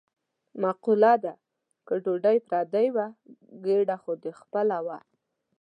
مقوله 0.61 1.13
ده: 1.23 1.33
که 1.85 1.93
ډوډۍ 2.03 2.37
پردۍ 2.47 2.87
وه 2.95 3.07
ګېډه 3.65 3.95
خو 4.01 4.11
دې 4.21 4.31
خپله 4.39 4.77
وه. 4.85 4.97